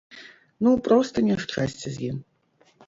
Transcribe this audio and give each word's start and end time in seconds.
Ну 0.67 0.71
проста 0.87 1.17
няшчасце 1.29 1.87
з 1.97 2.11
ім. 2.11 2.17